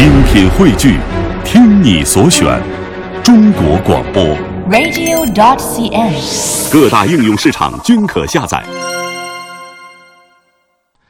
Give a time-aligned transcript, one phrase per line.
[0.00, 0.98] 精品汇聚，
[1.44, 2.58] 听你所选，
[3.22, 4.24] 中国广播。
[4.70, 6.72] radio.dot.cn，。
[6.72, 8.64] 各大应用市场均可下载。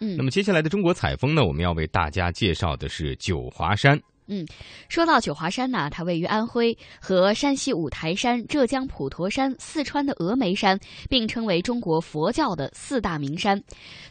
[0.01, 4.01] 嗯那么接下来的中国采风呢，我们要为大家介绍的是九华山。
[4.33, 4.47] 嗯，
[4.89, 13.61] 说到九华山呢，它位于安徽和山西五台山、浙江普陀山、四川的峨眉山并称为中国佛教的四大名山。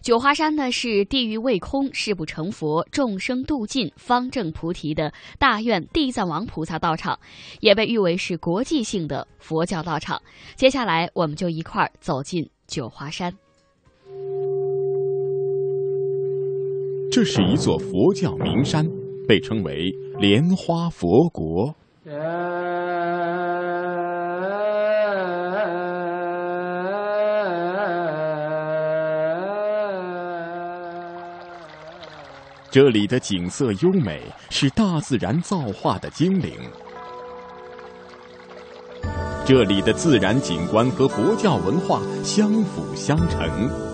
[0.01, 7.17] 九华山呢是地狱未空、誓不成佛、众生度尽、方正菩提的大愿地藏王菩萨道场，
[7.61, 10.21] 也被誉为是国际性的佛教道场。
[10.57, 13.33] 接下来，我们就一块儿走进九华山。
[17.09, 18.85] 这是一座佛教名山，
[19.27, 21.73] 被称为莲花佛国。
[32.69, 36.53] 这里的景色优美，是大自然造化的精灵。
[39.45, 43.88] 这里的自然景观和佛教文化相辅相成。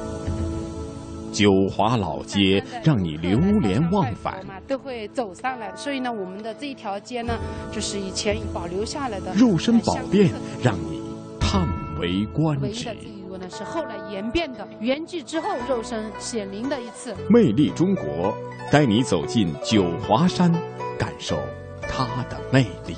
[1.36, 7.38] 九华老街让你流连忘返，嘛都会走上来，所以呢，我们的这一条街呢，
[7.74, 11.02] 就是以前保留下来的肉身宝殿呃让你
[11.38, 11.68] 叹
[12.00, 12.96] 为观止唯一的。
[12.96, 17.14] 这一个呢是后来演变的，圆寂之后肉身显灵的一次。
[17.30, 18.34] 魅力中国，
[18.72, 20.50] 带你走进九华山，
[20.98, 21.38] 感受
[21.82, 22.96] 它的魅力。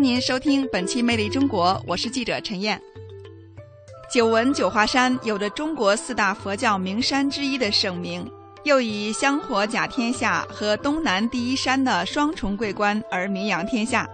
[0.00, 2.80] 迎您收听本期《魅力中国》，我是记者陈燕。
[4.10, 8.26] 久闻九华山有着中国四大佛教名山之一的盛名，
[8.64, 14.08] 又以香火甲天下和东南第一山的双重桂冠而名扬天下。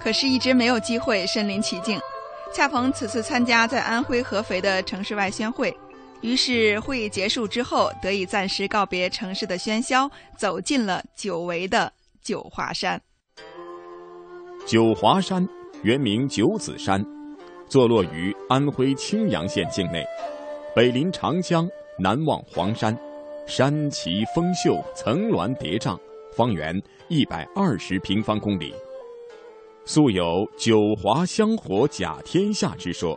[0.00, 1.96] 可是，一直没有机会身临其境。
[2.52, 5.76] 恰逢此次参加在安徽合肥的城市外宣会，
[6.22, 13.00] 于是会议结束之后，得以暂时告别城市的喧嚣，走进了久违的九华山。
[14.66, 15.46] 九华山
[15.82, 17.04] 原名九子山，
[17.68, 20.02] 坐落于安徽青阳县境内，
[20.74, 22.98] 北临长江，南望黄山，
[23.46, 25.98] 山奇峰秀，层峦叠嶂，
[26.34, 26.74] 方圆
[27.08, 28.74] 一百二十平方公里。
[29.84, 30.24] 素有
[30.56, 33.14] “九华香火甲天下”之说。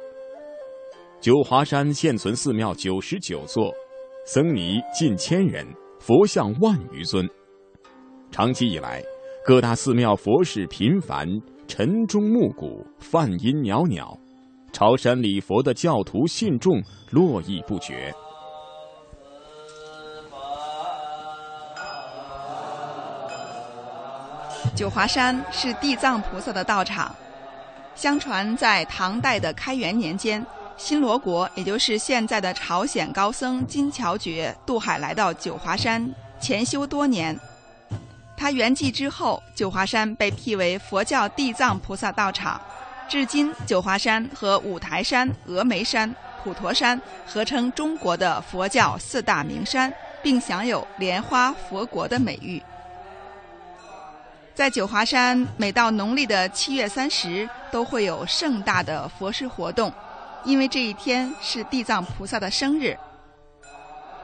[1.22, 3.74] 九华山现存寺庙九十九座，
[4.25, 5.66] 僧尼近千人，
[5.97, 7.28] 佛像万余尊。
[8.31, 9.02] 长期以来，
[9.47, 11.25] 各大寺庙佛事频繁，
[11.69, 14.19] 晨钟暮鼓，梵音袅袅，
[14.74, 18.13] 朝山礼佛的教徒信众络绎不绝。
[24.75, 27.16] 九华山是地藏菩萨的道场。
[27.96, 36.06] 相传在唐代的开元年间，新罗国，也就是现在的朝鲜高僧金乔觉渡海来到九华山
[36.38, 37.40] 潜修多年。
[38.38, 42.62] 他圆寂之后，九华山被辟为佛教地藏菩萨道场。
[43.09, 52.62] 至今，九华山和五台山、峨眉山、普陀山合称中国的佛教四大名山，并享有“莲花佛国”的美誉。
[54.54, 59.92] 在九华山，每到农历的七月三十，都会有盛大的佛事活动，
[60.44, 62.96] 因为这一天是地藏菩萨的生日。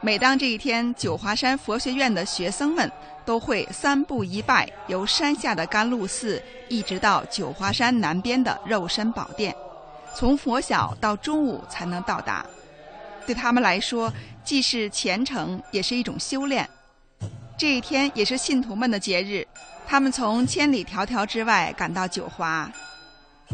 [0.04, 2.92] 每当这一天，九华山佛学院的学生们
[3.24, 9.56] 都会三步一拜，由山下的甘露寺一直到九华山南边的肉身宝殿，
[10.14, 12.44] 从拂晓到中午才能到达。
[13.24, 14.12] 对他们来说，
[14.44, 16.68] 既是虔诚，也是一种修炼。
[17.56, 19.46] 这一天也是信徒们的节日。
[19.86, 22.70] 他们从千里迢迢之外赶到九华，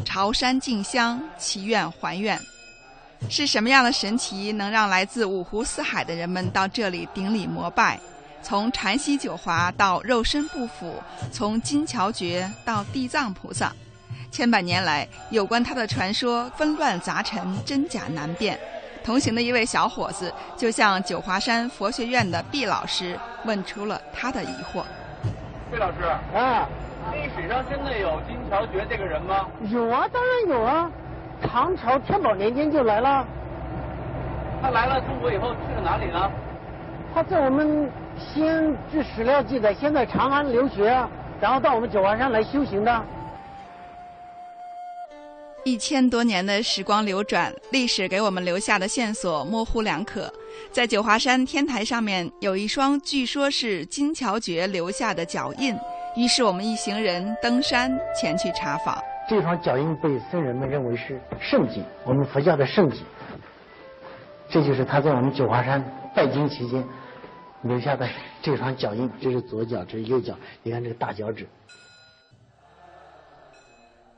[0.05, 2.37] 朝山敬香，祈愿还愿。
[3.29, 7.99] 是什么样的神奇，能让来自五湖四海的人们到这里顶礼膜拜？
[8.43, 10.95] 从禅西九华到肉身不腐，
[11.31, 13.71] 从金桥觉到地藏菩萨，
[14.31, 18.59] 千百年来，有关他的传说纷乱杂陈，真假难辨。
[19.05, 24.83] 同行的一位小伙子就向九华山佛学院的毕老师问出了他的疑惑。
[25.71, 26.05] 毕老师，
[26.35, 26.67] 啊，
[27.13, 29.47] 历史上真的有金桥觉这个人吗？
[29.71, 30.91] 有啊，当然有啊。
[31.43, 33.27] 唐朝天宝年间就来了。
[34.63, 36.31] 他来了中国以后去了哪里呢？
[37.13, 40.85] 他在我们先据史料记载，先在长安留学，
[41.41, 43.05] 然后到我们九华山来修行的。
[45.65, 50.33] 一千多年的时光流转，历史给我们留下的线索模糊两可。
[50.71, 55.77] 在九华山天台上面有一双据说是金乔觉留下的脚印，
[56.17, 58.97] 于是我们一行人登山前去查访。
[59.31, 63.05] 这双脚印被僧人们认为是圣迹，我们佛教的圣迹。
[64.49, 65.81] 这就是他在我们九华山
[66.17, 66.85] 拜经期间
[67.63, 68.09] 留下的
[68.43, 70.35] 这双脚印，这是左脚，这是右脚，
[70.65, 71.49] 你看这个大脚趾。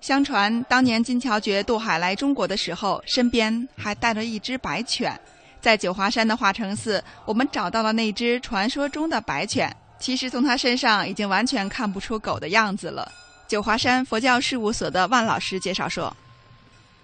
[0.01, 5.13] 相传当年金乔觉渡海来中国的时候，身边还带着一只白犬。
[5.61, 9.71] 在九华山的化成寺，我们找到了那只传说中的白犬。
[9.99, 13.13] 其实从它身上已经完全看不出狗的样子了。
[13.53, 16.17] 九华山佛教事务所的万老师介绍说：“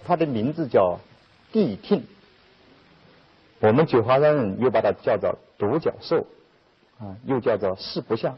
[0.07, 0.99] 它的名字叫
[1.53, 2.03] 谛听，
[3.61, 6.27] 我们九华山人又把它叫做独角兽，
[6.99, 8.35] 啊，又叫做四不像。”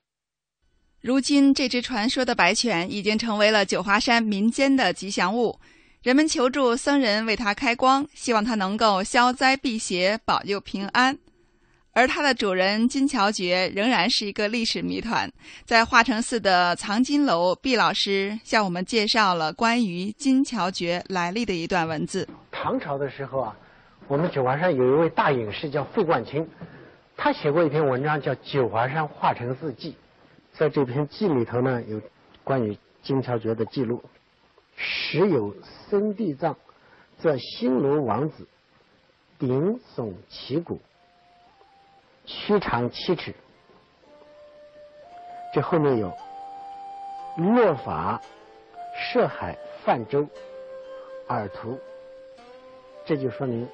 [1.01, 5.61] 如今，这只传说的白犬已经成为了九华山民间的吉祥物。
[6.03, 11.17] 人们求助僧人为它开光，希望它能够消灾避邪、保佑平安。
[11.93, 15.31] 而它的主人金桥觉仍然是一个历史谜团。
[15.65, 22.29] 在化成寺的藏经楼，毕老师向我们介绍了关于金桥觉来历的一段文字。
[22.53, 23.57] 唐朝的时候啊，
[24.07, 26.49] 我们九华山有一位大隐士叫费冠清，
[27.17, 29.93] 他写过一篇文章叫《九华山化成寺记》。
[30.59, 32.01] 在这篇记里头呢，有
[32.45, 34.03] 关于金桥觉的记录。
[34.77, 35.55] 时有
[35.89, 36.57] 僧地藏，
[37.19, 38.47] 则新罗王子，
[39.39, 40.81] 顶耸旗鼓，
[42.31, 43.35] 躯长七尺。
[45.53, 46.17] 这后面有
[47.37, 48.21] 落法
[48.97, 50.25] 涉海泛舟，
[51.27, 51.77] 尔图。
[53.05, 53.67] 这就说明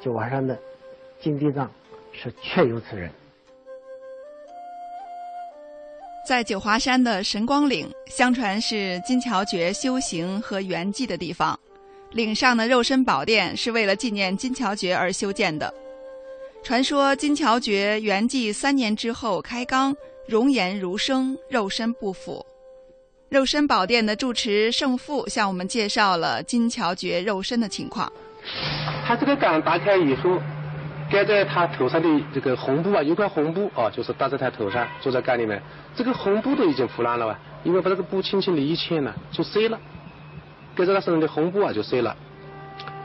[0.00, 0.56] 九华山的
[1.20, 1.68] 金地藏
[2.12, 3.10] 是确有此人。
[6.24, 11.58] 在九华山的神光岭，相传是金乔觉修行和圆寂的地方。
[12.12, 15.72] 岭上的肉身宝殿是为了纪念金乔觉而修建的。
[16.66, 19.94] 传说金乔觉圆寂三年之后开缸，
[20.26, 22.44] 容颜如生，肉身不腐。
[23.28, 28.12] 肉身宝殿的住持圣父向我们介绍了金乔觉肉身的情况。
[29.06, 30.40] 他这个缸打开以后。
[31.08, 35.62] 盖在他头上的这个红布啊，有块红布啊，就是搭在他头上，坐在缸里面。
[35.94, 37.38] 这个红布都已经腐烂了吧？
[37.62, 39.78] 因为把这个布轻轻的一牵呢，就碎了。
[40.74, 42.16] 盖在他身上的红布啊，就碎了。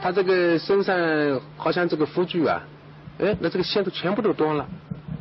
[0.02, 2.60] 他这个身上好像这个护具啊，
[3.18, 4.68] 哎，那这个线都全部都断了，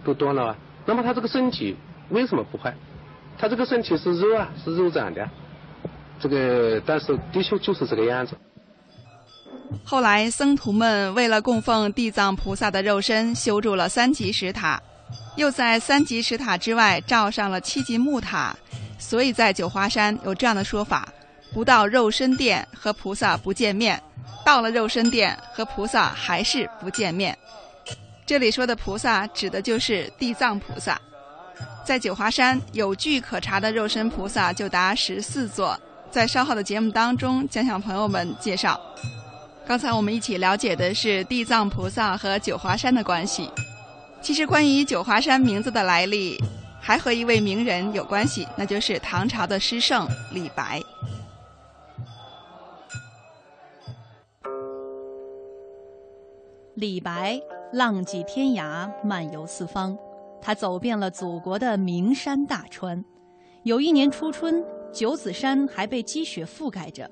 [0.03, 0.55] 都断了啊。
[0.85, 1.75] 那么他这个身体
[2.09, 2.73] 为什么不坏？
[3.37, 5.27] 他这个身体是肉啊，是肉长的。
[6.19, 8.37] 这个但是的确就是这个样子。
[9.83, 14.81] 后来，僧徒们为了供奉地藏菩萨的肉身，修筑了三级石塔，
[15.37, 18.55] 又在三级石塔之外罩上了七级木塔。
[18.99, 21.11] 所以在九华山有这样的说法：
[21.53, 24.01] 不到肉身殿和菩萨不见面，
[24.45, 27.35] 到了肉身殿和菩萨还是不见面。
[28.31, 30.97] 这里说的菩萨指的就是地藏菩萨。
[31.85, 35.77] 在九华山有据可查的肉身菩萨就达十四座，
[36.09, 38.79] 在稍后的节目当中将向朋友们介绍。
[39.67, 43.51] 刚才我们一起了解的是地藏菩萨和九华山的关系。
[44.21, 46.41] 其实，关于九华山名字的来历，
[46.79, 50.81] 还和一位名人有关系，那就是唐朝的诗圣李白。
[56.81, 57.39] 李白
[57.71, 59.95] 浪迹天涯，漫游四方，
[60.41, 63.05] 他走遍了祖国的名山大川。
[63.61, 67.07] 有一年初春，九子山还被积雪覆盖着。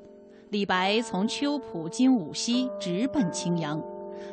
[0.49, 3.79] 李白从秋浦经五溪直奔青阳，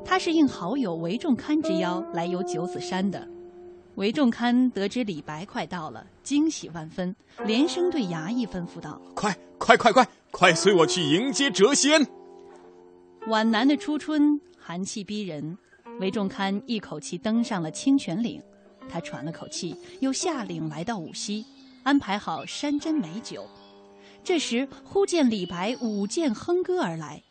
[0.03, 3.29] 他是应好友韦仲堪之邀来游九子山的。
[3.97, 7.15] 韦仲堪得知李白快到了，惊喜万分，
[7.45, 12.07] 连声对衙役吩咐道：“快快快快快随我去迎接谪仙！”
[13.29, 15.57] 皖南的初春，寒气逼人，
[16.01, 18.43] 韦仲堪一口气登上了清泉岭。
[18.89, 21.47] 他喘了口气，又下岭来到五溪，
[21.85, 23.47] 安排好山珍美酒。
[24.25, 27.23] 这时，忽见李白舞剑哼歌而来，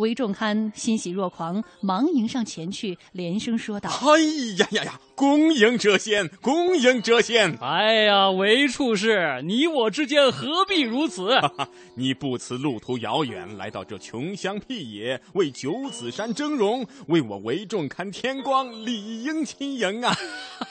[0.00, 4.18] 韦仲堪欣喜若狂，忙迎上前去，连声说道：“哎
[4.58, 7.54] 呀呀呀，恭迎谪仙，恭迎谪仙！
[7.60, 11.38] 哎呀，韦处士，你我之间何必如此？
[11.96, 20.16] 你不辞路途遥远，来到这穷乡僻野，为九子山峥嵘，为我韦仲堪添光，理应亲迎啊！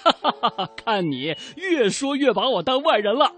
[0.75, 3.31] 看你越说越把我当外人了。”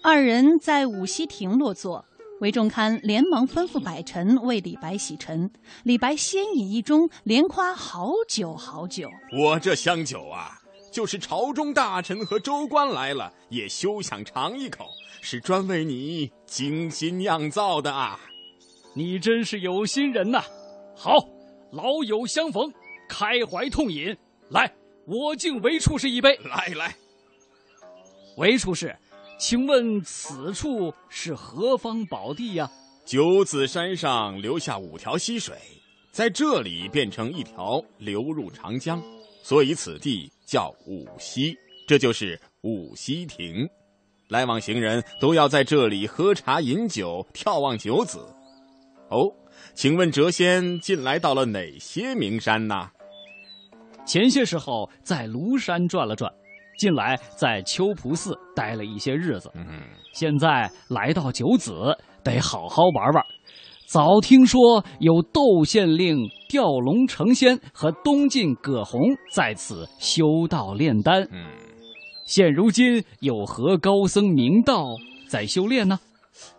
[0.00, 2.04] 二人在五溪亭落座，
[2.40, 5.50] 韦仲堪连忙吩咐百臣为李白洗尘。
[5.82, 9.08] 李白先饮一盅，连夸好酒好酒。
[9.36, 10.60] 我这香酒啊，
[10.92, 14.86] 就是朝中大臣和州官来了，也休想尝一口，
[15.20, 18.20] 是专为你精心酿造的啊！
[18.94, 20.42] 你真是有心人呐！
[20.94, 21.28] 好，
[21.72, 22.72] 老友相逢，
[23.08, 24.16] 开怀痛饮。
[24.50, 24.72] 来，
[25.06, 26.36] 我敬韦处士一杯。
[26.44, 26.94] 来来，
[28.36, 28.96] 韦处士。
[29.38, 32.68] 请问此处是何方宝地呀？
[33.06, 35.56] 九子山上留下五条溪水，
[36.10, 39.00] 在这里变成一条流入长江，
[39.42, 43.66] 所以此地叫五溪，这就是五溪亭。
[44.28, 48.18] 来往行人都要在这里喝茶饮酒，眺望九子。
[49.08, 49.32] 哦，
[49.72, 52.90] 请问谪仙近来到了哪些名山呢？
[54.04, 56.30] 前些时候在庐山转了转，
[56.78, 59.50] 近来在秋浦寺待了一些日子。
[59.54, 59.82] 嗯，
[60.14, 63.22] 现在来到九子，得好好玩玩。
[63.86, 66.16] 早听说有窦县令
[66.48, 69.00] 吊龙成仙和东晋葛洪
[69.32, 71.22] 在此修道炼丹。
[71.32, 71.46] 嗯，
[72.24, 74.84] 现如今有何高僧明道
[75.26, 75.98] 在修炼呢？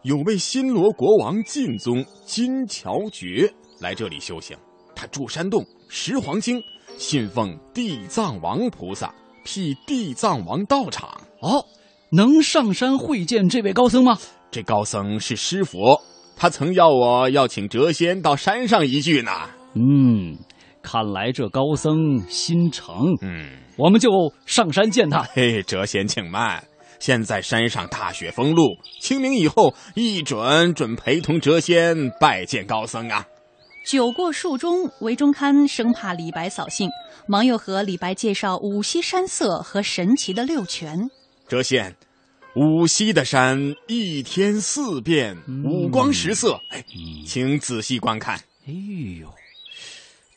[0.01, 3.49] 有位新罗国王晋宗金乔觉
[3.79, 4.57] 来这里修行，
[4.93, 6.61] 他住山洞，食黄经，
[6.97, 9.13] 信奉地藏王菩萨，
[9.49, 11.09] 辟地藏王道场。
[11.39, 11.65] 哦，
[12.11, 14.19] 能上山会见这位高僧吗？
[14.51, 15.99] 这高僧是师佛，
[16.37, 19.31] 他曾要我要请谪仙到山上一聚呢。
[19.73, 20.37] 嗯，
[20.83, 23.15] 看来这高僧心诚。
[23.23, 24.11] 嗯，我们就
[24.45, 25.23] 上山见他。
[25.33, 26.63] 嘿，谪仙请慢。
[26.99, 33.25] 现在山上大雪封路，清明以后一准准陪同谪仙拜见高僧啊。
[33.89, 36.91] 酒过数盅，韦中堪生怕李白扫兴，
[37.27, 41.09] 忙又和李白介绍五溪山色和神奇的六泉。
[41.47, 41.95] 谪仙，
[42.55, 46.59] 五溪的山一天四变，五光十色。
[46.69, 46.85] 哎，
[47.25, 48.37] 请仔细观看。
[48.67, 48.73] 哎
[49.19, 49.33] 呦，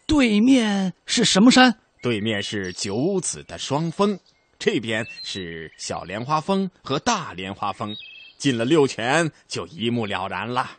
[0.06, 1.74] 对面是什么山？
[2.00, 4.18] 对面是九子的双峰。
[4.58, 7.94] 这边是小莲花峰和大莲花峰，
[8.38, 10.70] 进了六泉就一目了然了。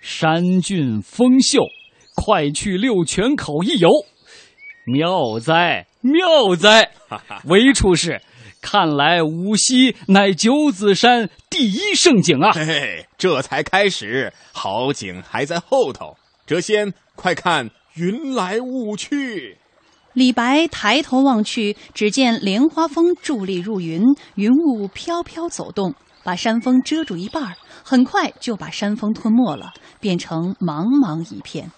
[0.00, 1.60] 山峻峰秀，
[2.16, 3.88] 快去六泉口一游，
[4.84, 6.90] 妙哉妙哉！
[7.46, 8.20] 韦处士，
[8.60, 12.52] 看来无锡乃九子山第一胜景啊！
[12.52, 16.16] 嘿，这才开始，好景还在后头。
[16.48, 19.58] 谪仙，快看云来雾去。
[20.12, 24.02] 李白抬头望去，只见莲花峰伫立入云，
[24.34, 25.94] 云雾飘飘走动，
[26.24, 27.54] 把山峰遮住一半
[27.84, 31.70] 很快就把山峰吞没了，变成茫茫一片。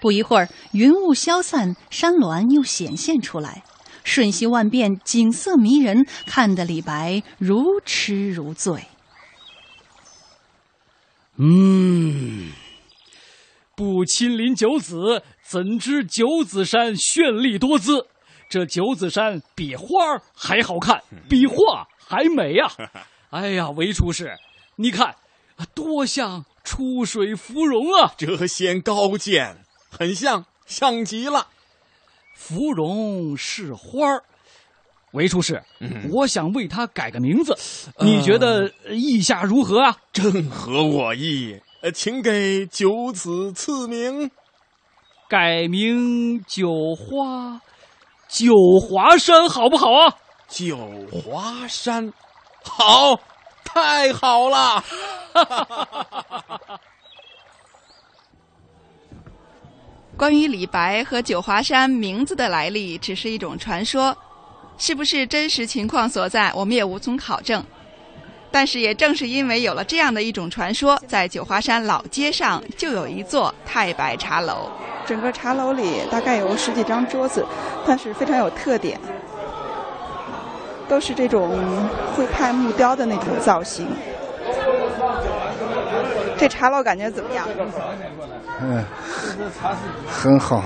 [0.00, 3.62] 不一会儿，云雾消散，山峦又显现出来，
[4.02, 8.84] 瞬息万变，景色迷人，看得李白如痴如醉。
[11.36, 12.52] 嗯。
[13.76, 18.08] 不亲临九子，怎知九子山绚丽多姿？
[18.46, 22.70] 这九子山比花还好看， 比画还美呀！
[23.30, 24.36] 哎呀，韦处士，
[24.76, 25.16] 你看，
[25.74, 28.12] 多像出水芙蓉啊！
[28.18, 31.48] 谪仙高见，很像，像极了。
[32.34, 34.22] 芙蓉是花儿，
[35.12, 37.56] 韦处士，嗯、我想为它改个名字，
[37.98, 39.96] 你觉得意下如何啊？
[40.12, 41.60] 正合我意。
[41.82, 44.30] 呃，请给九子赐名，
[45.28, 47.60] 改名九花，
[48.28, 50.16] 九华山好不好啊？
[50.48, 50.76] 九
[51.10, 52.12] 华山，
[52.64, 53.18] 好，
[53.64, 54.84] 太好了！
[60.20, 64.14] 关于李白和九华山名字的来历，只是一种传说，
[64.76, 67.64] 是不是真实情况所在，我们也无从考证。
[68.50, 74.68] 但是也正是因为有了这样的一种传说，在九华山老街上就有一座太白茶楼。
[75.06, 77.46] 整个茶楼里大概有十几张桌子，
[77.86, 79.00] 但是非常有特点，
[80.86, 81.58] 都是这种
[82.14, 83.88] 徽派木雕的那种造型。
[86.36, 87.48] 这茶楼感觉怎么样？
[88.62, 88.84] 嗯，
[90.08, 90.64] 很好。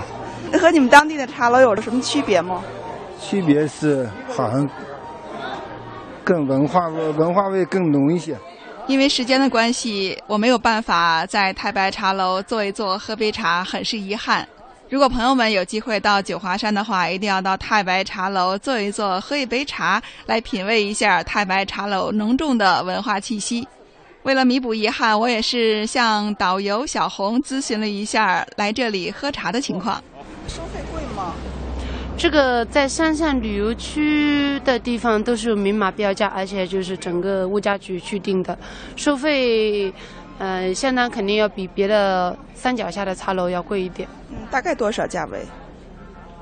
[0.60, 2.62] 和你们当地的茶楼有着什么区别吗？
[3.20, 4.68] 区别是好像。
[6.24, 8.34] 更文化味，文化味更浓一些。
[8.86, 14.48] 因为时间的关系，我没有办法在太白茶楼坐一坐、喝杯茶，很是遗憾。
[14.88, 23.68] 如果朋友们有机会到九华山的话，一定要到太白茶楼坐一坐、喝一杯茶，来品味一下太白茶楼浓重的文化气息。
[24.24, 30.02] 为了弥补遗憾，我也是向导游小红咨询了一下来这里喝茶的情况。
[30.48, 31.34] 收费贵吗？
[32.16, 38.56] 这个在山上旅游区的地方都是明码标价，而且就是整个物价局去定的，
[38.96, 39.92] 收费，
[40.38, 44.08] 呃，相当肯定要比别的山脚下的茶楼要贵一点。
[44.30, 45.40] 嗯，大概多少价位？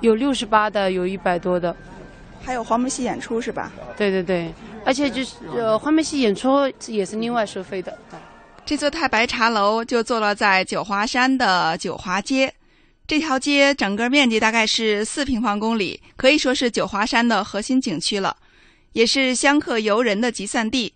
[0.00, 1.74] 有六十八的，有一百多的。
[2.44, 3.72] 还有黄梅戏演出是吧？
[3.96, 4.52] 对对对，
[4.84, 7.96] 而且就是呃，黄梅戏演出也是另外收费的。
[8.64, 12.52] 这座太白茶楼就坐落在九华山的九华街。
[13.06, 18.36] 这条街整个面积大概是四平方公里，可以说是九华山的核心景区了，
[18.92, 20.92] 也是香客游人的集散地。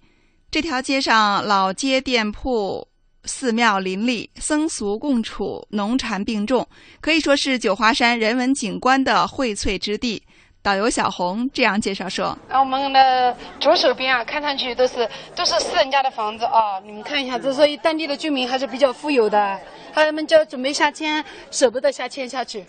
[0.50, 2.86] 这条街上老街店铺、
[3.24, 6.66] 寺庙林立，僧俗共处，农禅并重，
[7.00, 10.22] 可以说是九华山人文景观的荟萃之地。
[10.66, 19.61] 导游小红这样介绍说：“啊，我们的左手边啊，看上去都是都是私人家的房子啊，你们看一下，这所以当地的居民还是比较富有的，
[19.92, 22.64] 他们就准备下迁，舍不得下迁下去。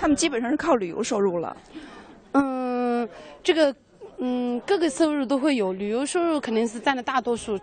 [0.00, 1.54] 他们基本上是靠旅游收入了。
[2.32, 3.06] 嗯，
[3.42, 3.74] 这个
[4.16, 7.60] 嗯各个收入都会有，旅游收入肯定是占了大多数。